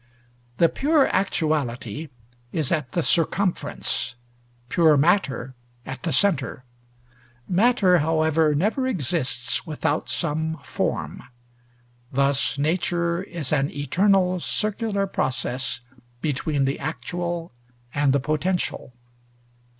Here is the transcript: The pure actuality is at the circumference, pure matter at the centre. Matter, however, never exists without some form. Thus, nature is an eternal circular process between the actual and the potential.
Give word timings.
The 0.57 0.67
pure 0.67 1.15
actuality 1.15 2.07
is 2.51 2.71
at 2.71 2.93
the 2.93 3.03
circumference, 3.03 4.15
pure 4.67 4.97
matter 4.97 5.53
at 5.85 6.01
the 6.01 6.11
centre. 6.11 6.63
Matter, 7.47 7.99
however, 7.99 8.55
never 8.55 8.87
exists 8.87 9.67
without 9.67 10.09
some 10.09 10.57
form. 10.63 11.21
Thus, 12.11 12.57
nature 12.57 13.21
is 13.21 13.53
an 13.53 13.69
eternal 13.69 14.39
circular 14.39 15.05
process 15.05 15.81
between 16.19 16.65
the 16.65 16.79
actual 16.79 17.51
and 17.93 18.11
the 18.11 18.19
potential. 18.19 18.93